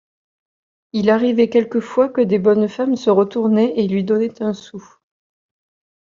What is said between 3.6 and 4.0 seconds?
et